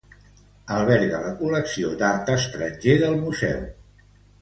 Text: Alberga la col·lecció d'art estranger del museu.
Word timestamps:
Alberga 0.77 1.19
la 1.27 1.35
col·lecció 1.43 1.93
d'art 2.01 2.35
estranger 2.39 2.99
del 3.07 3.19
museu. 3.25 3.65